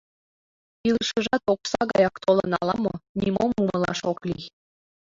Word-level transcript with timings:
Илышыжат 0.87 1.43
окса 1.53 1.81
гаяк 1.91 2.15
толын 2.23 2.51
ала-мо: 2.59 2.93
нимом 3.21 3.51
умылаш 3.61 3.99
ок 4.11 4.19
лий. 4.29 4.45